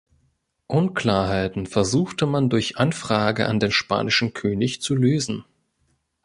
[0.65, 5.45] Unklarheiten versuchte man durch Anfrage an den spanischen König zu lösen.